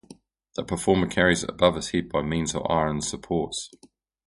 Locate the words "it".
1.43-1.51